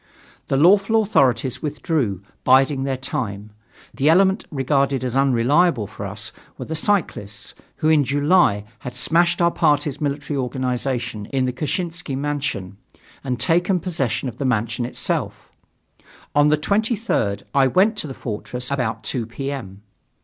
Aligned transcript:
The 0.47 0.57
lawful 0.57 0.99
authorities 1.03 1.61
withdrew, 1.61 2.23
biding 2.43 2.85
their 2.85 2.97
time. 2.97 3.51
The 3.93 4.09
element 4.09 4.45
regarded 4.49 5.03
as 5.03 5.15
unreliable 5.15 5.85
for 5.85 6.07
us 6.07 6.31
were 6.57 6.65
the 6.65 6.73
cyclists, 6.73 7.53
who 7.75 7.89
in 7.89 8.03
July 8.03 8.63
had 8.79 8.95
smashed 8.95 9.43
our 9.43 9.51
party's 9.51 10.01
military 10.01 10.37
organization 10.37 11.27
in 11.27 11.45
the 11.45 11.53
Kshessinsky 11.53 12.17
mansion 12.17 12.77
and 13.23 13.39
taken 13.39 13.79
possession 13.79 14.27
of 14.27 14.37
the 14.39 14.43
mansion 14.45 14.85
itself. 14.85 15.51
On 16.33 16.47
the 16.47 16.57
23rd, 16.57 17.43
I 17.53 17.67
went 17.67 17.95
to 17.99 18.07
the 18.07 18.15
Fortress 18.15 18.71
about 18.71 19.03
2 19.03 19.27
P. 19.27 19.51
M. 19.51 19.83